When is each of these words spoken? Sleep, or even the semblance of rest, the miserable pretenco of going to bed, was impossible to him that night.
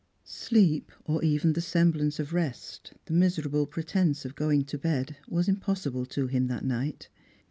Sleep, 0.25 0.91
or 1.05 1.23
even 1.23 1.53
the 1.53 1.61
semblance 1.61 2.17
of 2.17 2.33
rest, 2.33 2.93
the 3.05 3.13
miserable 3.13 3.67
pretenco 3.67 4.25
of 4.25 4.33
going 4.33 4.63
to 4.65 4.79
bed, 4.79 5.17
was 5.29 5.47
impossible 5.47 6.07
to 6.07 6.25
him 6.25 6.47
that 6.47 6.65
night. 6.65 7.07